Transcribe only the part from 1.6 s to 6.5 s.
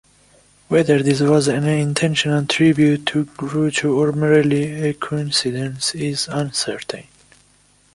intentional tribute to Groucho, or merely a coincidence, is